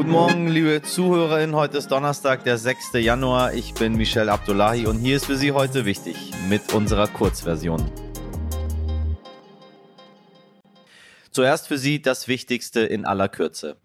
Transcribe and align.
Guten 0.00 0.12
Morgen, 0.12 0.48
liebe 0.48 0.80
Zuhörerinnen. 0.80 1.54
Heute 1.54 1.76
ist 1.76 1.88
Donnerstag, 1.88 2.42
der 2.44 2.56
6. 2.56 2.92
Januar. 2.94 3.52
Ich 3.52 3.74
bin 3.74 3.96
Michel 3.96 4.30
Abdullahi 4.30 4.86
und 4.86 4.98
hier 4.98 5.16
ist 5.16 5.26
für 5.26 5.36
Sie 5.36 5.52
heute 5.52 5.84
wichtig 5.84 6.16
mit 6.48 6.72
unserer 6.72 7.06
Kurzversion. 7.06 7.84
Zuerst 11.30 11.68
für 11.68 11.76
Sie 11.76 12.00
das 12.00 12.28
Wichtigste 12.28 12.80
in 12.80 13.04
aller 13.04 13.28
Kürze 13.28 13.76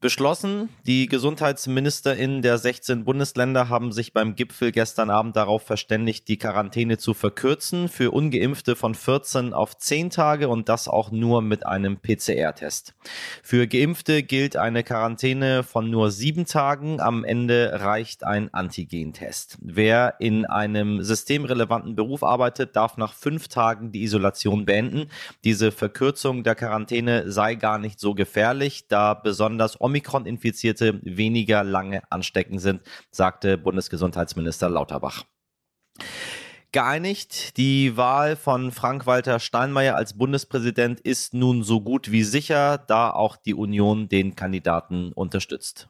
beschlossen. 0.00 0.68
Die 0.86 1.06
GesundheitsministerInnen 1.06 2.42
der 2.42 2.58
16 2.58 3.04
Bundesländer 3.04 3.68
haben 3.68 3.92
sich 3.92 4.12
beim 4.12 4.36
Gipfel 4.36 4.72
gestern 4.72 5.10
Abend 5.10 5.36
darauf 5.36 5.62
verständigt, 5.62 6.28
die 6.28 6.36
Quarantäne 6.36 6.98
zu 6.98 7.14
verkürzen 7.14 7.88
für 7.88 8.10
Ungeimpfte 8.10 8.76
von 8.76 8.94
14 8.94 9.54
auf 9.54 9.76
10 9.76 10.10
Tage 10.10 10.48
und 10.48 10.68
das 10.68 10.86
auch 10.86 11.10
nur 11.10 11.40
mit 11.40 11.66
einem 11.66 11.96
PCR-Test. 11.96 12.94
Für 13.42 13.66
Geimpfte 13.66 14.22
gilt 14.22 14.56
eine 14.56 14.82
Quarantäne 14.82 15.62
von 15.62 15.88
nur 15.90 16.10
sieben 16.10 16.44
Tagen. 16.44 17.00
Am 17.00 17.24
Ende 17.24 17.80
reicht 17.80 18.22
ein 18.24 18.52
Antigentest. 18.52 19.56
Wer 19.60 20.16
in 20.18 20.44
einem 20.44 21.02
systemrelevanten 21.02 21.96
Beruf 21.96 22.22
arbeitet, 22.22 22.76
darf 22.76 22.96
nach 22.96 23.14
fünf 23.14 23.48
Tagen 23.48 23.92
die 23.92 24.02
Isolation 24.02 24.66
beenden. 24.66 25.08
Diese 25.44 25.72
Verkürzung 25.72 26.44
der 26.44 26.54
Quarantäne 26.54 27.30
sei 27.30 27.54
gar 27.54 27.78
nicht 27.78 27.98
so 27.98 28.14
gefährlich, 28.14 28.88
da 28.88 29.14
besonders 29.14 29.76
Omikron-Infizierte 29.86 31.00
weniger 31.02 31.62
lange 31.62 32.02
ansteckend 32.10 32.60
sind, 32.60 32.82
sagte 33.10 33.56
Bundesgesundheitsminister 33.56 34.68
Lauterbach. 34.68 35.24
Geeinigt, 36.72 37.56
die 37.56 37.96
Wahl 37.96 38.36
von 38.36 38.72
Frank-Walter 38.72 39.38
Steinmeier 39.38 39.94
als 39.94 40.18
Bundespräsident 40.18 41.00
ist 41.00 41.32
nun 41.32 41.62
so 41.62 41.80
gut 41.80 42.10
wie 42.10 42.24
sicher, 42.24 42.76
da 42.76 43.10
auch 43.10 43.36
die 43.36 43.54
Union 43.54 44.08
den 44.08 44.34
Kandidaten 44.34 45.12
unterstützt. 45.12 45.88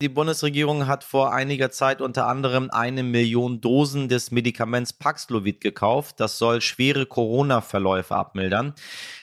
Die 0.00 0.08
Bundesregierung 0.08 0.86
hat 0.86 1.04
vor 1.04 1.34
einiger 1.34 1.70
Zeit 1.70 2.00
unter 2.00 2.26
anderem 2.26 2.70
eine 2.70 3.02
Million 3.02 3.60
Dosen 3.60 4.08
des 4.08 4.30
Medikaments 4.30 4.94
Paxlovid 4.94 5.60
gekauft. 5.60 6.20
Das 6.20 6.38
soll 6.38 6.60
schwere 6.62 7.04
Corona-Verläufe 7.04 8.14
abmildern. 8.14 8.74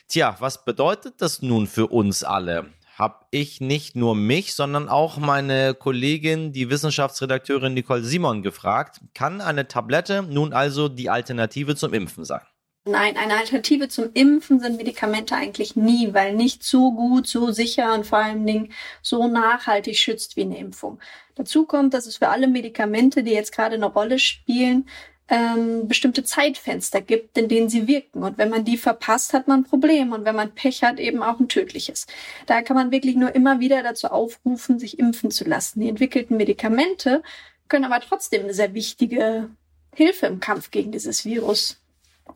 Tja, 0.08 0.36
was 0.40 0.66
bedeutet 0.66 1.16
das 1.20 1.42
nun 1.42 1.66
für 1.66 1.88
uns 1.88 2.24
alle? 2.24 2.68
Habe 2.98 3.26
ich 3.30 3.62
nicht 3.62 3.96
nur 3.96 4.16
mich, 4.16 4.56
sondern 4.56 4.90
auch 4.90 5.18
meine 5.18 5.76
Kollegin, 5.76 6.52
die 6.52 6.70
Wissenschaftsredakteurin 6.70 7.74
Nicole 7.74 8.04
Simon, 8.04 8.42
gefragt, 8.42 9.02
kann 9.14 9.40
eine 9.40 9.68
Tablette 9.68 10.24
nun 10.24 10.52
also 10.52 10.90
die 10.90 11.10
Alternative 11.10 11.76
zum 11.76 11.94
Impfen 11.94 12.26
sein? 12.26 12.42
Nein, 12.86 13.18
eine 13.18 13.36
Alternative 13.36 13.90
zum 13.90 14.12
Impfen 14.14 14.62
sind 14.62 14.78
Medikamente 14.78 15.36
eigentlich 15.36 15.76
nie, 15.76 16.14
weil 16.14 16.34
nicht 16.34 16.64
so 16.64 16.94
gut, 16.94 17.28
so 17.28 17.52
sicher 17.52 17.94
und 17.94 18.06
vor 18.06 18.20
allen 18.20 18.46
Dingen 18.48 18.72
so 19.02 19.28
nachhaltig 19.28 19.98
schützt 19.98 20.38
wie 20.38 20.44
eine 20.44 20.58
Impfung. 20.58 21.00
Dazu 21.36 21.66
kommt, 21.66 21.94
dass 21.94 22.08
es 22.08 22.18
für 22.18 22.30
alle 22.30 22.48
Medikamente, 22.48 23.24
die 23.24 23.32
jetzt 23.32 23.52
gerade 23.52 23.76
eine 23.76 23.88
Rolle 23.88 24.20
spielen, 24.20 24.88
ähm, 25.30 25.88
bestimmte 25.88 26.24
Zeitfenster 26.24 27.02
gibt, 27.02 27.38
in 27.38 27.48
denen 27.48 27.70
sie 27.70 27.88
wirken. 27.88 28.24
Und 28.24 28.38
wenn 28.38 28.50
man 28.50 28.64
die 28.64 28.78
verpasst, 28.78 29.34
hat 29.34 29.48
man 29.48 29.62
ein 29.62 29.64
Problem. 29.64 30.14
Und 30.14 30.26
wenn 30.26 30.36
man 30.36 30.52
Pech 30.52 30.84
hat, 30.84 31.00
eben 31.00 31.22
auch 31.22 31.40
ein 31.40 31.50
tödliches. 31.50 32.08
Da 32.46 32.62
kann 32.62 32.76
man 32.76 32.92
wirklich 32.92 33.16
nur 33.16 33.36
immer 33.36 33.60
wieder 33.60 33.84
dazu 33.84 34.08
aufrufen, 34.08 34.80
sich 34.80 35.00
impfen 35.00 35.32
zu 35.32 35.44
lassen. 35.44 35.82
Die 35.82 35.90
entwickelten 35.90 36.38
Medikamente 36.38 37.24
können 37.68 37.86
aber 37.86 38.00
trotzdem 38.00 38.44
eine 38.44 38.54
sehr 38.54 38.74
wichtige 38.74 39.50
Hilfe 39.94 40.28
im 40.28 40.40
Kampf 40.40 40.72
gegen 40.72 40.92
dieses 40.92 41.26
Virus 41.26 41.82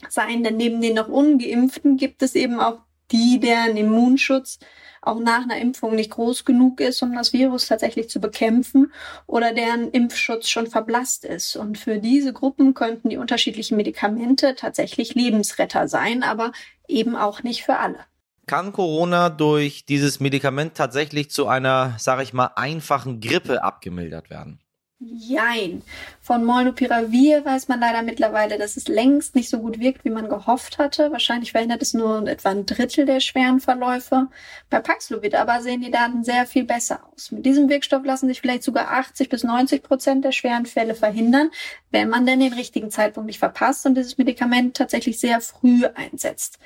sein. 0.09 0.43
Denn 0.43 0.57
neben 0.57 0.81
den 0.81 0.95
noch 0.95 1.07
ungeimpften 1.07 1.97
gibt 1.97 2.21
es 2.21 2.35
eben 2.35 2.59
auch 2.59 2.79
die, 3.11 3.39
deren 3.39 3.77
Immunschutz 3.77 4.59
auch 5.01 5.19
nach 5.19 5.43
einer 5.43 5.57
Impfung 5.57 5.95
nicht 5.95 6.11
groß 6.11 6.45
genug 6.45 6.79
ist, 6.79 7.01
um 7.01 7.13
das 7.13 7.33
Virus 7.33 7.67
tatsächlich 7.67 8.09
zu 8.09 8.21
bekämpfen 8.21 8.91
oder 9.25 9.53
deren 9.53 9.89
Impfschutz 9.89 10.47
schon 10.47 10.67
verblasst 10.67 11.25
ist. 11.25 11.55
Und 11.55 11.77
für 11.77 11.97
diese 11.97 12.33
Gruppen 12.33 12.73
könnten 12.73 13.09
die 13.09 13.17
unterschiedlichen 13.17 13.77
Medikamente 13.77 14.55
tatsächlich 14.55 15.15
Lebensretter 15.15 15.87
sein, 15.87 16.23
aber 16.23 16.51
eben 16.87 17.15
auch 17.15 17.41
nicht 17.41 17.63
für 17.63 17.77
alle. 17.77 17.99
Kann 18.45 18.73
Corona 18.73 19.29
durch 19.29 19.85
dieses 19.85 20.19
Medikament 20.19 20.75
tatsächlich 20.75 21.31
zu 21.31 21.47
einer, 21.47 21.95
sage 21.97 22.23
ich 22.23 22.33
mal, 22.33 22.51
einfachen 22.55 23.21
Grippe 23.21 23.63
abgemildert 23.63 24.29
werden? 24.29 24.59
Jein. 25.03 25.81
Von 26.21 26.45
Molnupiravir 26.45 27.43
weiß 27.43 27.67
man 27.69 27.79
leider 27.79 28.03
mittlerweile, 28.03 28.59
dass 28.59 28.77
es 28.77 28.87
längst 28.87 29.33
nicht 29.33 29.49
so 29.49 29.57
gut 29.57 29.79
wirkt, 29.79 30.05
wie 30.05 30.11
man 30.11 30.29
gehofft 30.29 30.77
hatte. 30.77 31.11
Wahrscheinlich 31.11 31.53
verhindert 31.53 31.81
es 31.81 31.95
nur 31.95 32.27
etwa 32.27 32.49
ein 32.49 32.67
Drittel 32.67 33.07
der 33.07 33.19
schweren 33.19 33.59
Verläufe. 33.59 34.27
Bei 34.69 34.79
Paxlovid 34.79 35.33
aber 35.33 35.63
sehen 35.63 35.81
die 35.81 35.89
Daten 35.89 36.23
sehr 36.23 36.45
viel 36.45 36.65
besser 36.65 37.01
aus. 37.11 37.31
Mit 37.31 37.47
diesem 37.47 37.67
Wirkstoff 37.67 38.05
lassen 38.05 38.27
sich 38.27 38.41
vielleicht 38.41 38.61
sogar 38.61 38.91
80 38.91 39.29
bis 39.29 39.43
90 39.43 39.81
Prozent 39.81 40.23
der 40.23 40.33
schweren 40.33 40.67
Fälle 40.67 40.93
verhindern, 40.93 41.49
wenn 41.89 42.07
man 42.07 42.27
denn 42.27 42.39
den 42.39 42.53
richtigen 42.53 42.91
Zeitpunkt 42.91 43.25
nicht 43.25 43.39
verpasst 43.39 43.87
und 43.87 43.95
dieses 43.95 44.19
Medikament 44.19 44.77
tatsächlich 44.77 45.19
sehr 45.19 45.41
früh 45.41 45.83
einsetzt. 45.95 46.59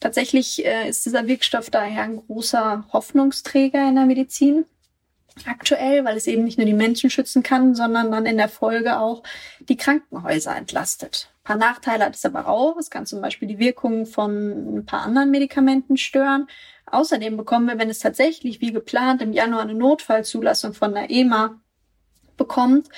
Tatsächlich 0.00 0.64
äh, 0.64 0.88
ist 0.88 1.04
dieser 1.04 1.26
Wirkstoff 1.26 1.68
daher 1.68 2.04
ein 2.04 2.16
großer 2.16 2.86
Hoffnungsträger 2.90 3.86
in 3.86 3.96
der 3.96 4.06
Medizin 4.06 4.64
aktuell, 5.46 6.04
weil 6.04 6.16
es 6.16 6.26
eben 6.26 6.44
nicht 6.44 6.58
nur 6.58 6.66
die 6.66 6.72
Menschen 6.72 7.10
schützen 7.10 7.42
kann, 7.42 7.74
sondern 7.74 8.10
dann 8.10 8.26
in 8.26 8.36
der 8.36 8.48
Folge 8.48 8.98
auch 8.98 9.22
die 9.60 9.76
Krankenhäuser 9.76 10.56
entlastet. 10.56 11.30
Ein 11.42 11.44
paar 11.44 11.56
Nachteile 11.56 12.04
hat 12.04 12.14
es 12.14 12.24
aber 12.24 12.48
auch. 12.48 12.76
Es 12.76 12.90
kann 12.90 13.06
zum 13.06 13.20
Beispiel 13.20 13.48
die 13.48 13.58
Wirkung 13.58 14.06
von 14.06 14.78
ein 14.78 14.86
paar 14.86 15.02
anderen 15.02 15.30
Medikamenten 15.30 15.96
stören. 15.96 16.46
Außerdem 16.86 17.36
bekommen 17.36 17.66
wir, 17.66 17.78
wenn 17.78 17.90
es 17.90 17.98
tatsächlich 17.98 18.60
wie 18.60 18.72
geplant 18.72 19.22
im 19.22 19.32
Januar 19.32 19.62
eine 19.62 19.74
Notfallzulassung 19.74 20.74
von 20.74 20.94
der 20.94 21.10
EMA 21.10 21.60
bekommt, 22.36 22.88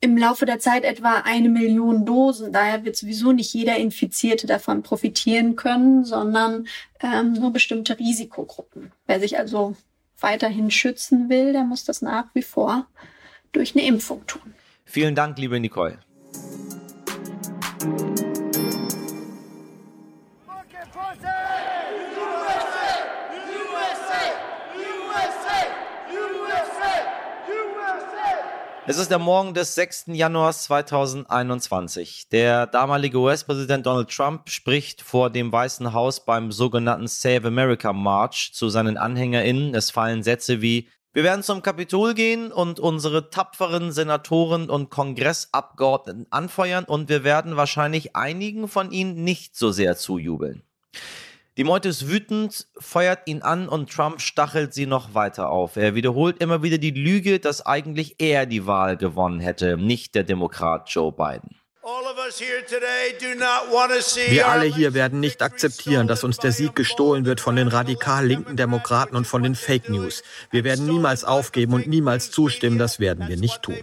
im 0.00 0.16
Laufe 0.16 0.46
der 0.46 0.60
Zeit 0.60 0.84
etwa 0.84 1.22
eine 1.24 1.48
Million 1.48 2.04
Dosen. 2.04 2.52
Daher 2.52 2.84
wird 2.84 2.96
sowieso 2.96 3.32
nicht 3.32 3.52
jeder 3.52 3.76
Infizierte 3.76 4.46
davon 4.46 4.82
profitieren 4.82 5.56
können, 5.56 6.04
sondern 6.04 6.68
ähm, 7.00 7.32
nur 7.32 7.52
bestimmte 7.52 7.98
Risikogruppen. 7.98 8.92
Wer 9.06 9.18
sich 9.18 9.38
also 9.38 9.74
weiterhin 10.20 10.70
schützen 10.70 11.28
will, 11.28 11.52
der 11.52 11.64
muss 11.64 11.84
das 11.84 12.02
nach 12.02 12.26
wie 12.34 12.42
vor 12.42 12.86
durch 13.52 13.74
eine 13.74 13.86
Impfung 13.86 14.26
tun. 14.26 14.54
Vielen 14.84 15.14
Dank, 15.14 15.38
liebe 15.38 15.60
Nicole. 15.60 15.98
Es 28.90 28.96
ist 28.96 29.10
der 29.10 29.18
Morgen 29.18 29.52
des 29.52 29.74
6. 29.74 30.04
Januars 30.06 30.62
2021. 30.62 32.30
Der 32.30 32.66
damalige 32.66 33.18
US-Präsident 33.18 33.84
Donald 33.84 34.08
Trump 34.08 34.48
spricht 34.48 35.02
vor 35.02 35.28
dem 35.28 35.52
Weißen 35.52 35.92
Haus 35.92 36.24
beim 36.24 36.50
sogenannten 36.50 37.06
Save 37.06 37.48
America 37.48 37.92
March 37.92 38.52
zu 38.54 38.70
seinen 38.70 38.96
AnhängerInnen. 38.96 39.74
Es 39.74 39.90
fallen 39.90 40.22
Sätze 40.22 40.62
wie 40.62 40.88
wir 41.12 41.22
werden 41.22 41.42
zum 41.42 41.60
Kapitol 41.60 42.14
gehen 42.14 42.50
und 42.50 42.80
unsere 42.80 43.28
tapferen 43.28 43.92
Senatoren 43.92 44.70
und 44.70 44.88
Kongressabgeordneten 44.88 46.26
anfeuern 46.30 46.84
und 46.84 47.10
wir 47.10 47.24
werden 47.24 47.56
wahrscheinlich 47.56 48.16
einigen 48.16 48.68
von 48.68 48.90
ihnen 48.90 49.22
nicht 49.22 49.54
so 49.54 49.70
sehr 49.70 49.98
zujubeln. 49.98 50.62
Die 51.58 51.64
Meute 51.64 51.88
ist 51.88 52.06
wütend, 52.06 52.68
feuert 52.78 53.26
ihn 53.26 53.42
an 53.42 53.68
und 53.68 53.90
Trump 53.90 54.20
stachelt 54.20 54.72
sie 54.72 54.86
noch 54.86 55.14
weiter 55.14 55.50
auf. 55.50 55.76
Er 55.76 55.96
wiederholt 55.96 56.40
immer 56.40 56.62
wieder 56.62 56.78
die 56.78 56.92
Lüge, 56.92 57.40
dass 57.40 57.66
eigentlich 57.66 58.14
er 58.18 58.46
die 58.46 58.68
Wahl 58.68 58.96
gewonnen 58.96 59.40
hätte, 59.40 59.76
nicht 59.76 60.14
der 60.14 60.22
Demokrat 60.22 60.88
Joe 60.88 61.10
Biden. 61.10 61.56
Wir 64.28 64.46
alle 64.46 64.66
hier 64.66 64.94
werden 64.94 65.18
nicht 65.18 65.42
akzeptieren, 65.42 66.06
dass 66.06 66.22
uns 66.22 66.38
der 66.38 66.52
Sieg 66.52 66.76
gestohlen 66.76 67.24
wird 67.24 67.40
von 67.40 67.56
den 67.56 67.66
radikal 67.66 68.24
linken 68.24 68.56
Demokraten 68.56 69.16
und 69.16 69.26
von 69.26 69.42
den 69.42 69.56
Fake 69.56 69.88
News. 69.88 70.22
Wir 70.52 70.62
werden 70.62 70.86
niemals 70.86 71.24
aufgeben 71.24 71.72
und 71.74 71.88
niemals 71.88 72.30
zustimmen, 72.30 72.78
das 72.78 73.00
werden 73.00 73.26
wir 73.26 73.36
nicht 73.36 73.62
tun. 73.62 73.78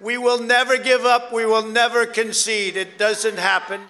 We 0.00 0.18
will 0.18 0.40
never 0.44 0.76
give 0.78 1.06
up, 1.08 1.30
we 1.30 1.46
will 1.46 1.70
never 1.72 2.06
concede. 2.06 2.80
It 2.80 2.98
doesn't 2.98 3.38
happen. 3.38 3.80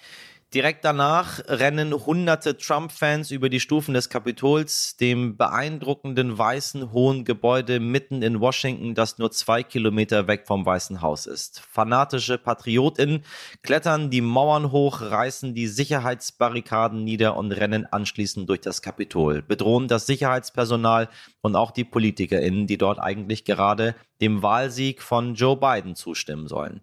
Direkt 0.55 0.85
danach 0.85 1.41
rennen 1.49 1.93
hunderte 1.93 2.57
Trump-Fans 2.57 3.33
über 3.33 3.49
die 3.49 3.59
Stufen 3.59 3.93
des 3.93 4.09
Kapitols, 4.09 4.97
dem 4.97 5.37
beeindruckenden 5.37 6.39
weißen 6.39 6.93
hohen 6.93 7.25
Gebäude 7.25 7.81
mitten 7.81 8.23
in 8.23 8.39
Washington, 8.39 8.95
das 8.95 9.19
nur 9.19 9.33
zwei 9.33 9.65
Kilometer 9.65 10.29
weg 10.29 10.45
vom 10.47 10.65
Weißen 10.65 11.03
Haus 11.03 11.27
ist. 11.27 11.59
Fanatische 11.59 12.39
PatriotInnen 12.39 13.25
klettern 13.65 14.11
die 14.11 14.21
Mauern 14.21 14.71
hoch, 14.71 15.01
reißen 15.01 15.55
die 15.55 15.67
Sicherheitsbarrikaden 15.67 17.03
nieder 17.03 17.37
und 17.37 17.51
rennen 17.51 17.87
anschließend 17.87 18.49
durch 18.49 18.61
das 18.61 18.81
Kapitol, 18.81 19.43
bedrohen 19.43 19.89
das 19.89 20.07
Sicherheitspersonal 20.07 21.09
und 21.41 21.57
auch 21.57 21.73
die 21.73 21.85
PolitikerInnen, 21.85 22.69
die 22.69 22.79
dort 22.79 23.01
eigentlich 23.01 23.45
gerade 23.45 23.97
dem 24.21 24.43
Wahlsieg 24.43 25.03
von 25.03 25.35
Joe 25.35 25.57
Biden 25.57 25.97
zustimmen 25.97 26.47
sollen. 26.47 26.81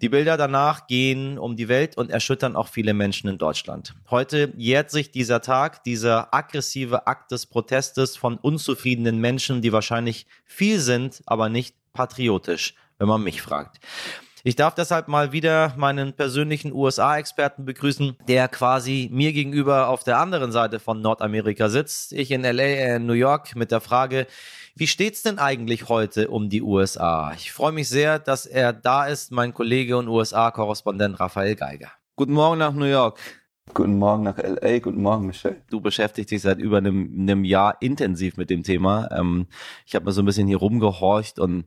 Die 0.00 0.08
Bilder 0.08 0.36
danach 0.36 0.88
gehen 0.88 1.38
um 1.38 1.54
die 1.54 1.68
Welt 1.68 1.96
und 1.96 2.10
erschüttern 2.10 2.56
auch 2.56 2.66
viele 2.66 2.92
Menschen 2.92 3.11
Menschen 3.12 3.28
in 3.28 3.36
Deutschland. 3.36 3.94
Heute 4.10 4.54
jährt 4.56 4.90
sich 4.90 5.10
dieser 5.10 5.42
Tag, 5.42 5.84
dieser 5.84 6.32
aggressive 6.32 7.06
Akt 7.06 7.30
des 7.30 7.44
Protestes 7.44 8.16
von 8.16 8.38
unzufriedenen 8.38 9.18
Menschen, 9.18 9.60
die 9.60 9.70
wahrscheinlich 9.70 10.26
viel 10.46 10.80
sind, 10.80 11.20
aber 11.26 11.50
nicht 11.50 11.76
patriotisch, 11.92 12.72
wenn 12.96 13.08
man 13.08 13.22
mich 13.22 13.42
fragt. 13.42 13.80
Ich 14.44 14.56
darf 14.56 14.74
deshalb 14.74 15.08
mal 15.08 15.32
wieder 15.32 15.74
meinen 15.76 16.14
persönlichen 16.14 16.72
USA-Experten 16.72 17.66
begrüßen, 17.66 18.16
der 18.26 18.48
quasi 18.48 19.10
mir 19.12 19.34
gegenüber 19.34 19.88
auf 19.88 20.04
der 20.04 20.18
anderen 20.18 20.50
Seite 20.50 20.80
von 20.80 21.02
Nordamerika 21.02 21.68
sitzt. 21.68 22.14
Ich 22.14 22.30
in 22.30 22.44
LA, 22.44 22.62
äh, 22.62 22.96
in 22.96 23.04
New 23.04 23.12
York 23.12 23.54
mit 23.56 23.70
der 23.70 23.82
Frage, 23.82 24.26
wie 24.74 24.86
steht's 24.86 25.22
denn 25.22 25.38
eigentlich 25.38 25.90
heute 25.90 26.28
um 26.30 26.48
die 26.48 26.62
USA? 26.62 27.34
Ich 27.36 27.52
freue 27.52 27.72
mich 27.72 27.90
sehr, 27.90 28.18
dass 28.18 28.46
er 28.46 28.72
da 28.72 29.04
ist, 29.04 29.32
mein 29.32 29.52
Kollege 29.52 29.98
und 29.98 30.08
USA-Korrespondent 30.08 31.20
Raphael 31.20 31.56
Geiger. 31.56 31.92
Guten 32.22 32.34
Morgen 32.34 32.58
nach 32.58 32.72
New 32.72 32.84
York. 32.84 33.18
Guten 33.74 33.98
Morgen 33.98 34.22
nach 34.22 34.38
LA, 34.38 34.78
guten 34.78 35.02
Morgen, 35.02 35.26
Michelle. 35.26 35.60
Du 35.70 35.80
beschäftigst 35.80 36.30
dich 36.30 36.40
seit 36.40 36.60
über 36.60 36.78
einem, 36.78 37.12
einem 37.18 37.44
Jahr 37.44 37.78
intensiv 37.80 38.36
mit 38.36 38.48
dem 38.48 38.62
Thema. 38.62 39.08
Ähm, 39.10 39.48
ich 39.84 39.96
habe 39.96 40.04
mal 40.04 40.12
so 40.12 40.22
ein 40.22 40.24
bisschen 40.24 40.46
hier 40.46 40.58
rumgehorcht 40.58 41.40
und 41.40 41.64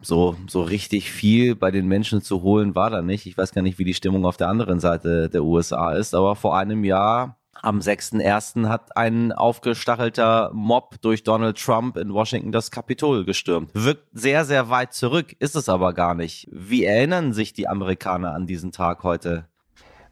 so, 0.00 0.34
so 0.48 0.62
richtig 0.62 1.12
viel 1.12 1.56
bei 1.56 1.70
den 1.70 1.88
Menschen 1.88 2.22
zu 2.22 2.40
holen 2.40 2.74
war 2.74 2.88
da 2.88 3.02
nicht. 3.02 3.26
Ich 3.26 3.36
weiß 3.36 3.52
gar 3.52 3.60
nicht, 3.60 3.78
wie 3.78 3.84
die 3.84 3.92
Stimmung 3.92 4.24
auf 4.24 4.38
der 4.38 4.48
anderen 4.48 4.80
Seite 4.80 5.28
der 5.28 5.44
USA 5.44 5.92
ist, 5.92 6.14
aber 6.14 6.36
vor 6.36 6.56
einem 6.56 6.84
Jahr 6.84 7.36
am 7.60 7.80
6.1. 7.80 8.68
hat 8.68 8.96
ein 8.96 9.30
aufgestachelter 9.30 10.52
Mob 10.54 11.02
durch 11.02 11.22
Donald 11.22 11.62
Trump 11.62 11.98
in 11.98 12.14
Washington 12.14 12.50
das 12.50 12.70
Kapitol 12.70 13.26
gestürmt. 13.26 13.72
Wirkt 13.74 14.08
sehr, 14.14 14.46
sehr 14.46 14.70
weit 14.70 14.94
zurück, 14.94 15.36
ist 15.38 15.54
es 15.54 15.68
aber 15.68 15.92
gar 15.92 16.14
nicht. 16.14 16.48
Wie 16.50 16.82
erinnern 16.82 17.34
sich 17.34 17.52
die 17.52 17.68
Amerikaner 17.68 18.32
an 18.32 18.46
diesen 18.46 18.72
Tag 18.72 19.02
heute? 19.02 19.51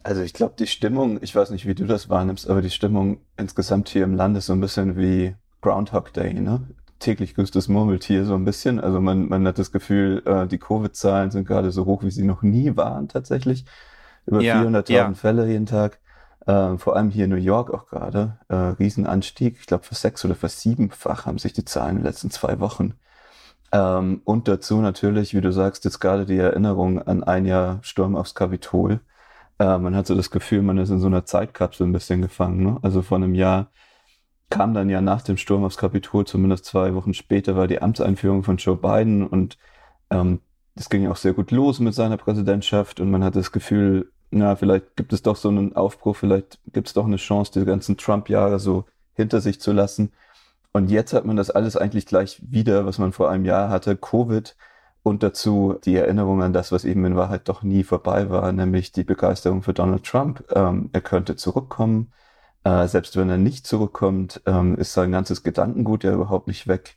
Also 0.03 0.23
ich 0.23 0.33
glaube, 0.33 0.55
die 0.59 0.67
Stimmung, 0.67 1.19
ich 1.23 1.35
weiß 1.35 1.51
nicht, 1.51 1.67
wie 1.67 1.75
du 1.75 1.85
das 1.85 2.09
wahrnimmst, 2.09 2.49
aber 2.49 2.63
die 2.63 2.71
Stimmung 2.71 3.21
insgesamt 3.37 3.89
hier 3.89 4.05
im 4.05 4.15
Land 4.15 4.37
ist 4.37 4.47
so 4.47 4.53
ein 4.55 4.61
bisschen 4.61 4.97
wie 4.97 5.35
Groundhog 5.61 6.13
Day, 6.13 6.33
ne? 6.35 6.67
täglich 7.01 7.35
grüßt 7.35 7.57
das 7.57 7.69
Murmeltier 7.69 8.25
so 8.25 8.35
ein 8.35 8.45
bisschen. 8.45 8.79
Also 8.79 9.01
man, 9.01 9.29
man 9.29 9.47
hat 9.47 9.59
das 9.59 9.73
Gefühl, 9.73 10.23
äh, 10.25 10.47
die 10.47 10.59
Covid-Zahlen 10.59 11.31
sind 11.31 11.49
gerade 11.49 11.73
so 11.73 11.87
hoch, 11.87 12.05
wie 12.05 12.11
sie 12.11 12.23
noch 12.23 12.43
nie 12.43 12.77
waren 12.77 13.09
tatsächlich. 13.09 13.65
Über 14.27 14.41
ja, 14.41 14.63
400.000 14.63 14.93
ja. 14.93 15.13
Fälle 15.15 15.49
jeden 15.49 15.67
Tag. 15.67 15.99
Äh, 16.47 16.77
vor 16.79 16.97
allem 16.97 17.11
hier 17.11 17.25
in 17.25 17.31
New 17.31 17.37
York 17.37 17.73
auch 17.73 17.87
gerade. 17.87 18.39
Äh, 18.49 18.55
Riesenanstieg. 18.55 19.57
Ich 19.59 19.67
glaube, 19.67 19.85
für 19.85 19.95
sechs 19.95 20.25
oder 20.25 20.35
für 20.35 20.49
siebenfach 20.49 21.27
haben 21.27 21.39
sich 21.39 21.53
die 21.53 21.65
Zahlen 21.65 21.97
in 21.97 21.97
den 21.97 22.07
letzten 22.07 22.31
zwei 22.31 22.61
Wochen. 22.61 22.95
Ähm, 23.73 24.21
und 24.25 24.47
dazu 24.47 24.81
natürlich, 24.81 25.35
wie 25.35 25.41
du 25.41 25.53
sagst, 25.53 25.85
jetzt 25.85 26.01
gerade 26.01 26.27
die 26.27 26.39
Erinnerung 26.39 27.01
an 27.03 27.25
ein 27.25 27.47
Jahr 27.47 27.79
Sturm 27.83 28.15
aufs 28.15 28.35
Kapitol. 28.35 29.01
Äh, 29.61 29.79
man 29.79 29.95
hat 29.95 30.07
so 30.07 30.15
das 30.17 30.31
Gefühl, 30.31 30.63
man 30.63 30.79
ist 30.79 30.91
in 30.91 30.99
so 30.99 31.07
einer 31.07 31.27
Zeitkapsel 31.27 31.87
ein 31.87 31.93
bisschen 31.93 32.23
gefangen. 32.23 32.65
Ne? 32.65 32.79
Also 32.83 33.03
vor 33.03 33.19
einem 33.19 33.35
Jahr 33.35 33.71
kam 34.49 34.75
dann 34.75 34.89
ja 34.91 35.01
nach 35.01 35.23
dem 35.23 35.37
Sturm 35.37 35.65
aufs 35.65 35.77
Kapitol, 35.77 36.27
zumindest 36.27 36.65
zwei 36.65 36.95
Wochen 36.95 37.15
später, 37.15 37.55
war 37.57 37.69
die 37.69 37.83
Amtseinführung 37.83 38.43
von 38.43 38.57
Joe 38.57 38.77
Biden 38.77 39.25
und 39.27 39.59
ähm, 40.11 40.41
das 40.75 40.89
ging 40.89 41.07
auch 41.09 41.17
sehr 41.17 41.35
gut 41.35 41.51
los 41.51 41.79
mit 41.79 41.95
seiner 41.95 42.17
Präsidentschaft 42.17 43.01
und 43.01 43.11
man 43.11 43.23
hat 43.23 43.37
das 43.37 43.53
Gefühl, 43.53 44.11
na, 44.31 44.57
vielleicht 44.57 44.97
gibt 44.97 45.13
es 45.13 45.23
doch 45.23 45.37
so 45.37 45.49
einen 45.49 45.77
Aufbruch, 45.77 46.17
vielleicht 46.17 46.59
gibt 46.73 46.89
es 46.89 46.95
doch 46.95 47.05
eine 47.05 47.17
Chance, 47.17 47.53
die 47.61 47.67
ganzen 47.67 47.97
Trump-Jahre 47.97 48.59
so 48.59 48.87
hinter 49.15 49.41
sich 49.41 49.61
zu 49.61 49.73
lassen. 49.73 50.13
Und 50.73 50.91
jetzt 50.91 51.13
hat 51.13 51.27
man 51.27 51.37
das 51.37 51.51
alles 51.51 51.77
eigentlich 51.77 52.07
gleich 52.07 52.41
wieder, 52.49 52.87
was 52.87 52.99
man 52.99 53.13
vor 53.13 53.29
einem 53.31 53.45
Jahr 53.45 53.69
hatte, 53.69 53.97
Covid 53.97 54.57
und 55.03 55.23
dazu 55.23 55.79
die 55.85 55.97
Erinnerung 55.97 56.43
an 56.43 56.53
das, 56.53 56.73
was 56.73 56.85
eben 56.85 57.05
in 57.05 57.17
Wahrheit 57.17 57.49
doch 57.49 57.63
nie 57.63 57.85
vorbei 57.85 58.31
war, 58.31 58.53
nämlich 58.53 58.93
die 58.93 59.05
Begeisterung 59.05 59.63
für 59.63 59.75
Donald 59.75 60.05
Trump. 60.05 60.45
Ähm, 60.55 60.91
er 60.93 61.01
könnte 61.01 61.37
zurückkommen 61.37 62.13
äh, 62.65 62.87
selbst 62.89 63.17
wenn 63.17 63.31
er 63.31 63.39
nicht 63.39 63.67
zurückkommt, 63.67 64.43
ähm, 64.47 64.77
ist 64.77 64.93
sein 64.93 65.13
ganzes 65.13 65.43
Gedankengut 65.43 66.05
ja 66.05 66.13
überhaupt 66.13 66.47
nicht 66.47 66.67
weg. 66.69 66.97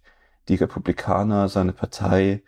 Die 0.50 0.56
Republikaner, 0.56 1.48
seine 1.50 1.72
Partei, 1.74 2.44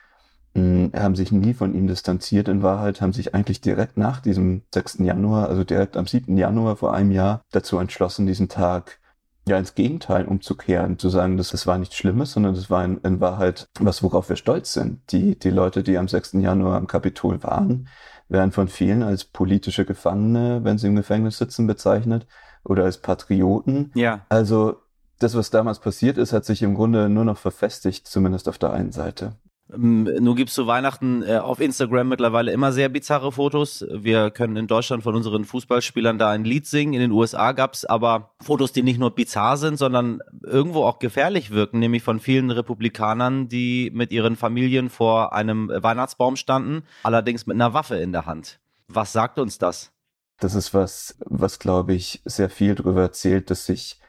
mh, 0.53 0.91
haben 0.99 1.15
sich 1.15 1.31
nie 1.31 1.53
von 1.53 1.73
ihm 1.73 1.87
distanziert 1.87 2.47
in 2.49 2.61
Wahrheit, 2.63 3.01
haben 3.01 3.13
sich 3.13 3.33
eigentlich 3.33 3.61
direkt 3.61 3.97
nach 3.97 4.19
diesem 4.21 4.63
6. 4.73 4.99
Januar, 4.99 5.49
also 5.49 5.63
direkt 5.63 5.97
am 5.97 6.07
7. 6.07 6.37
Januar 6.37 6.75
vor 6.77 6.93
einem 6.93 7.11
Jahr, 7.11 7.41
dazu 7.51 7.77
entschlossen, 7.79 8.27
diesen 8.27 8.49
Tag 8.49 8.99
ja 9.47 9.57
ins 9.57 9.75
Gegenteil 9.75 10.25
umzukehren, 10.25 10.97
zu 10.97 11.09
sagen, 11.09 11.37
dass 11.37 11.49
das 11.49 11.67
war 11.67 11.77
nichts 11.77 11.95
Schlimmes, 11.95 12.31
sondern 12.31 12.55
das 12.55 12.69
war 12.69 12.83
in, 12.83 12.97
in, 12.99 13.21
Wahrheit 13.21 13.67
was, 13.79 14.01
worauf 14.01 14.29
wir 14.29 14.35
stolz 14.35 14.73
sind. 14.73 15.11
Die, 15.11 15.37
die 15.37 15.51
Leute, 15.51 15.83
die 15.83 15.97
am 15.97 16.07
6. 16.07 16.33
Januar 16.33 16.77
am 16.77 16.87
Kapitol 16.87 17.43
waren, 17.43 17.87
werden 18.27 18.51
von 18.51 18.67
vielen 18.67 19.03
als 19.03 19.23
politische 19.23 19.85
Gefangene, 19.85 20.63
wenn 20.63 20.77
sie 20.77 20.87
im 20.87 20.95
Gefängnis 20.95 21.37
sitzen, 21.37 21.67
bezeichnet 21.67 22.25
oder 22.63 22.85
als 22.85 22.97
Patrioten. 22.97 23.91
Ja. 23.93 24.25
Also 24.29 24.77
das, 25.19 25.35
was 25.35 25.51
damals 25.51 25.79
passiert 25.79 26.17
ist, 26.17 26.33
hat 26.33 26.45
sich 26.45 26.63
im 26.63 26.73
Grunde 26.73 27.07
nur 27.07 27.25
noch 27.25 27.37
verfestigt, 27.37 28.07
zumindest 28.07 28.49
auf 28.49 28.57
der 28.57 28.71
einen 28.71 28.91
Seite. 28.91 29.33
Ähm, 29.73 30.03
Nun 30.03 30.35
gibt 30.35 30.49
es 30.49 30.55
zu 30.55 30.67
Weihnachten 30.67 31.23
äh, 31.23 31.37
auf 31.37 31.59
Instagram 31.59 32.09
mittlerweile 32.09 32.51
immer 32.51 32.71
sehr 32.71 32.89
bizarre 32.89 33.31
Fotos. 33.31 33.85
Wir 33.91 34.29
können 34.31 34.55
in 34.57 34.67
Deutschland 34.67 35.03
von 35.03 35.15
unseren 35.15 35.45
Fußballspielern 35.45 36.19
da 36.19 36.29
ein 36.29 36.45
Lied 36.45 36.67
singen. 36.67 36.93
In 36.93 36.99
den 36.99 37.11
USA 37.11 37.51
gab 37.51 37.73
es 37.73 37.85
aber 37.85 38.31
Fotos, 38.41 38.71
die 38.71 38.83
nicht 38.83 38.99
nur 38.99 39.11
bizarr 39.11 39.57
sind, 39.57 39.77
sondern 39.77 40.19
irgendwo 40.43 40.83
auch 40.83 40.99
gefährlich 40.99 41.51
wirken, 41.51 41.79
nämlich 41.79 42.03
von 42.03 42.19
vielen 42.19 42.51
Republikanern, 42.51 43.47
die 43.47 43.91
mit 43.93 44.11
ihren 44.11 44.35
Familien 44.35 44.89
vor 44.89 45.33
einem 45.33 45.69
Weihnachtsbaum 45.69 46.35
standen, 46.35 46.83
allerdings 47.03 47.47
mit 47.47 47.55
einer 47.55 47.73
Waffe 47.73 47.95
in 47.95 48.11
der 48.11 48.25
Hand. 48.25 48.59
Was 48.87 49.13
sagt 49.13 49.39
uns 49.39 49.57
das? 49.57 49.91
Das 50.39 50.53
ist 50.53 50.73
was, 50.73 51.17
was 51.25 51.59
glaube 51.59 51.93
ich 51.93 52.21
sehr 52.25 52.49
viel 52.49 52.75
darüber 52.75 53.01
erzählt, 53.01 53.49
dass 53.49 53.65
sich 53.65 53.99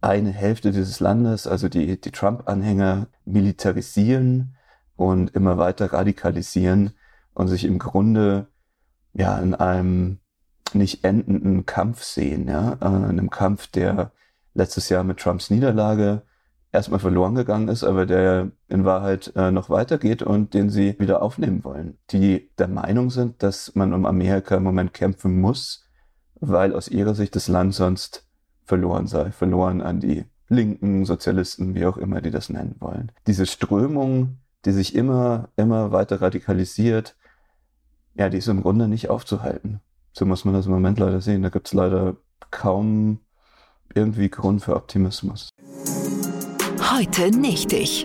eine 0.00 0.30
Hälfte 0.30 0.72
dieses 0.72 1.00
Landes, 1.00 1.46
also 1.46 1.68
die, 1.68 2.00
die 2.00 2.10
Trump-Anhänger, 2.10 3.06
militarisieren 3.24 4.56
und 4.96 5.34
immer 5.34 5.58
weiter 5.58 5.92
radikalisieren 5.92 6.92
und 7.34 7.48
sich 7.48 7.64
im 7.64 7.78
Grunde 7.78 8.46
ja 9.12 9.38
in 9.38 9.54
einem 9.54 10.18
nicht 10.72 11.04
endenden 11.04 11.66
Kampf 11.66 12.02
sehen, 12.02 12.48
ja, 12.48 12.72
äh, 12.80 12.86
in 12.86 13.04
einem 13.04 13.30
Kampf, 13.30 13.68
der 13.68 14.12
letztes 14.54 14.88
Jahr 14.88 15.04
mit 15.04 15.18
Trumps 15.18 15.50
Niederlage 15.50 16.22
erstmal 16.72 16.98
verloren 16.98 17.34
gegangen 17.34 17.68
ist, 17.68 17.84
aber 17.84 18.04
der 18.06 18.50
in 18.68 18.84
Wahrheit 18.84 19.32
äh, 19.36 19.50
noch 19.52 19.70
weitergeht 19.70 20.22
und 20.22 20.54
den 20.54 20.70
sie 20.70 20.98
wieder 20.98 21.22
aufnehmen 21.22 21.64
wollen. 21.64 21.98
Die 22.10 22.50
der 22.58 22.68
Meinung 22.68 23.10
sind, 23.10 23.42
dass 23.42 23.74
man 23.74 23.92
um 23.92 24.06
Amerika 24.06 24.56
im 24.56 24.64
Moment 24.64 24.92
kämpfen 24.92 25.40
muss, 25.40 25.88
weil 26.40 26.74
aus 26.74 26.88
ihrer 26.88 27.14
Sicht 27.14 27.36
das 27.36 27.48
Land 27.48 27.74
sonst 27.74 28.26
verloren 28.64 29.06
sei, 29.06 29.30
verloren 29.30 29.80
an 29.80 30.00
die 30.00 30.24
Linken, 30.48 31.04
Sozialisten, 31.04 31.74
wie 31.74 31.86
auch 31.86 31.96
immer 31.96 32.20
die 32.20 32.30
das 32.30 32.48
nennen 32.48 32.76
wollen. 32.80 33.12
Diese 33.26 33.46
Strömung, 33.46 34.38
die 34.64 34.72
sich 34.72 34.94
immer, 34.94 35.48
immer 35.56 35.92
weiter 35.92 36.20
radikalisiert, 36.20 37.16
ja, 38.14 38.28
die 38.28 38.38
ist 38.38 38.48
im 38.48 38.62
Grunde 38.62 38.88
nicht 38.88 39.10
aufzuhalten. 39.10 39.80
So 40.12 40.24
muss 40.26 40.44
man 40.44 40.54
das 40.54 40.66
im 40.66 40.72
Moment 40.72 40.98
leider 40.98 41.20
sehen. 41.20 41.42
Da 41.42 41.48
gibt 41.48 41.66
es 41.66 41.72
leider 41.72 42.16
kaum 42.50 43.18
irgendwie 43.94 44.28
Grund 44.28 44.62
für 44.62 44.76
Optimismus. 44.76 45.50
Heute 46.92 47.30
nicht 47.36 47.72
ich. 47.72 48.04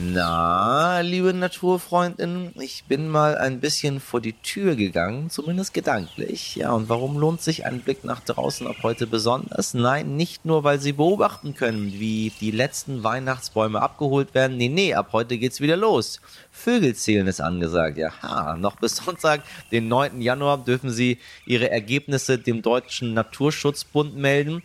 Na, 0.00 1.00
liebe 1.00 1.34
Naturfreundinnen, 1.34 2.54
ich 2.60 2.84
bin 2.84 3.08
mal 3.08 3.36
ein 3.36 3.58
bisschen 3.58 3.98
vor 3.98 4.20
die 4.20 4.34
Tür 4.34 4.76
gegangen, 4.76 5.28
zumindest 5.28 5.74
gedanklich. 5.74 6.54
Ja, 6.54 6.70
und 6.70 6.88
warum 6.88 7.18
lohnt 7.18 7.42
sich 7.42 7.66
ein 7.66 7.80
Blick 7.80 8.04
nach 8.04 8.20
draußen 8.20 8.68
ab 8.68 8.76
heute 8.84 9.08
besonders? 9.08 9.74
Nein, 9.74 10.14
nicht 10.14 10.44
nur, 10.44 10.62
weil 10.62 10.78
Sie 10.78 10.92
beobachten 10.92 11.54
können, 11.54 11.94
wie 11.94 12.30
die 12.40 12.52
letzten 12.52 13.02
Weihnachtsbäume 13.02 13.82
abgeholt 13.82 14.34
werden. 14.34 14.56
Nee, 14.56 14.68
nee, 14.68 14.94
ab 14.94 15.08
heute 15.12 15.36
geht's 15.36 15.60
wieder 15.60 15.76
los. 15.76 16.20
Vögelzählen 16.52 17.26
ist 17.26 17.40
angesagt. 17.40 17.98
Ja, 17.98 18.56
noch 18.56 18.76
bis 18.76 18.96
Sonntag, 18.96 19.42
den 19.72 19.88
9. 19.88 20.20
Januar, 20.20 20.58
dürfen 20.58 20.90
Sie 20.90 21.18
Ihre 21.44 21.70
Ergebnisse 21.70 22.38
dem 22.38 22.62
Deutschen 22.62 23.14
Naturschutzbund 23.14 24.16
melden. 24.16 24.62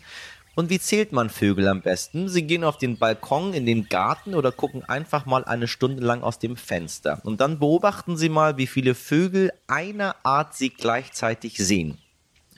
Und 0.56 0.70
wie 0.70 0.80
zählt 0.80 1.12
man 1.12 1.32
Vögel 1.32 1.68
am 1.68 1.82
besten? 1.82 2.30
Sie 2.30 2.44
gehen 2.44 2.64
auf 2.64 2.78
den 2.78 2.98
Balkon, 3.00 3.54
in 3.54 3.66
den 3.66 3.90
Garten 3.90 4.36
oder 4.36 4.52
gucken 4.52 4.84
einfach 4.84 5.26
mal 5.26 5.44
eine 5.44 5.68
Stunde 5.68 6.04
lang 6.04 6.22
aus 6.22 6.38
dem 6.38 6.58
Fenster. 6.58 7.20
Und 7.24 7.42
dann 7.42 7.58
beobachten 7.58 8.18
Sie 8.18 8.30
mal, 8.30 8.58
wie 8.58 8.68
viele 8.68 8.94
Vögel 8.94 9.52
einer 9.68 10.16
Art 10.22 10.54
Sie 10.54 10.70
gleichzeitig 10.70 11.58
sehen. 11.58 11.98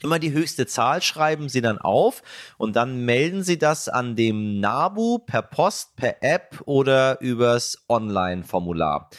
Immer 0.04 0.20
die 0.20 0.34
höchste 0.34 0.68
Zahl 0.68 1.02
schreiben 1.02 1.48
Sie 1.48 1.62
dann 1.62 1.78
auf 1.78 2.22
und 2.58 2.76
dann 2.76 3.06
melden 3.06 3.44
Sie 3.44 3.58
das 3.58 3.88
an 3.88 4.18
dem 4.18 4.60
NABU 4.60 5.20
per 5.20 5.42
Post, 5.42 5.96
per 5.96 6.22
App 6.22 6.62
oder 6.66 7.22
übers 7.22 7.86
Online-Formular. 7.88 9.10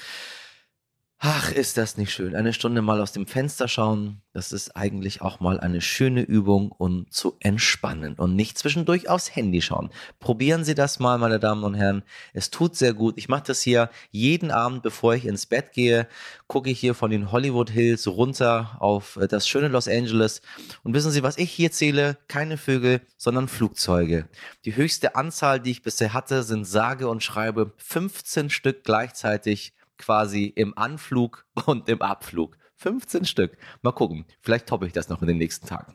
Ach, 1.19 1.51
ist 1.51 1.79
das 1.79 1.97
nicht 1.97 2.13
schön. 2.13 2.37
Eine 2.37 2.53
Stunde 2.53 2.83
mal 2.83 3.01
aus 3.01 3.13
dem 3.13 3.27
Fenster 3.27 3.69
schauen, 3.69 4.21
das 4.35 4.53
ist 4.53 4.77
eigentlich 4.77 5.23
auch 5.23 5.41
mal 5.41 5.59
eine 5.59 5.81
schöne 5.81 6.21
Übung, 6.21 6.71
um 6.71 7.11
zu 7.11 7.37
entspannen 7.41 8.17
und 8.17 8.37
nicht 8.37 8.59
zwischendurch 8.59 9.09
aufs 9.09 9.35
Handy 9.35 9.63
schauen. 9.63 9.89
Probieren 10.21 10.63
Sie 10.63 10.75
das 10.75 10.99
mal, 10.99 11.17
meine 11.17 11.41
Damen 11.41 11.65
und 11.65 11.73
Herren. 11.73 12.03
Es 12.35 12.51
tut 12.51 12.77
sehr 12.77 12.93
gut. 12.93 13.15
Ich 13.17 13.31
mache 13.31 13.45
das 13.47 13.63
hier 13.63 13.89
jeden 14.11 14.51
Abend, 14.51 14.83
bevor 14.83 15.15
ich 15.15 15.25
ins 15.25 15.47
Bett 15.47 15.73
gehe, 15.73 16.07
gucke 16.49 16.69
ich 16.69 16.79
hier 16.79 16.95
von 16.95 17.11
den 17.11 17.33
Hollywood 17.33 17.71
Hills 17.71 18.07
runter 18.07 18.77
auf 18.79 19.17
äh, 19.17 19.27
das 19.27 19.49
schöne 19.49 19.69
Los 19.69 19.89
Angeles. 19.89 20.43
Und 20.83 20.93
wissen 20.93 21.13
Sie, 21.13 21.23
was 21.23 21.39
ich 21.39 21.51
hier 21.51 21.73
zähle? 21.73 22.19
Keine 22.29 22.59
Vögel, 22.59 23.01
sondern 23.17 23.49
Flugzeuge. 23.49 24.29
Die 24.67 24.77
höchste 24.77 25.17
Anzahl, 25.17 25.61
die 25.61 25.71
ich 25.71 25.83
bisher 25.83 26.13
hatte, 26.13 26.43
sind 26.43 26.67
sage 26.67 27.09
und 27.09 27.23
schreibe 27.23 27.73
15 27.79 28.51
Stück 28.51 28.85
gleichzeitig 28.85 29.73
quasi 29.99 30.45
im 30.47 30.77
Anflug 30.77 31.45
und 31.67 31.89
im 31.89 32.03
Abflug. 32.03 32.57
15 32.77 33.25
Stück. 33.25 33.57
Mal 33.83 33.93
gucken. 33.93 34.27
Vielleicht 34.41 34.67
toppe 34.67 34.87
ich 34.87 34.93
das 34.93 35.09
noch 35.09 35.23
in 35.23 35.29
den 35.29 35.39
nächsten 35.39 35.67
Tagen. 35.67 35.95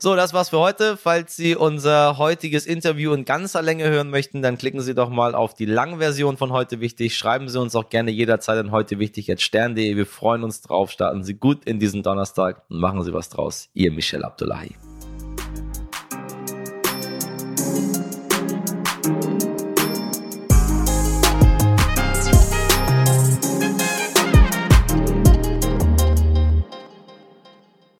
So, 0.00 0.14
das 0.14 0.32
war's 0.32 0.50
für 0.50 0.60
heute. 0.60 0.96
Falls 0.96 1.34
Sie 1.34 1.56
unser 1.56 2.18
heutiges 2.18 2.66
Interview 2.66 3.12
in 3.12 3.24
ganzer 3.24 3.62
Länge 3.62 3.88
hören 3.88 4.10
möchten, 4.10 4.42
dann 4.42 4.56
klicken 4.56 4.80
Sie 4.80 4.94
doch 4.94 5.10
mal 5.10 5.34
auf 5.34 5.54
die 5.54 5.64
Langversion 5.64 6.36
von 6.36 6.52
heute 6.52 6.78
wichtig. 6.78 7.16
Schreiben 7.18 7.48
Sie 7.48 7.60
uns 7.60 7.74
auch 7.74 7.88
gerne 7.88 8.12
jederzeit 8.12 8.58
an 8.58 8.70
heute 8.70 9.00
wichtig 9.00 9.32
stern.de. 9.42 9.96
Wir 9.96 10.06
freuen 10.06 10.44
uns 10.44 10.60
drauf. 10.60 10.92
Starten 10.92 11.24
Sie 11.24 11.34
gut 11.34 11.64
in 11.64 11.80
diesen 11.80 12.04
Donnerstag 12.04 12.62
und 12.68 12.78
machen 12.78 13.02
Sie 13.02 13.12
was 13.12 13.28
draus. 13.28 13.70
Ihr 13.74 13.90
Michel 13.90 14.24
Abdullahi. 14.24 14.76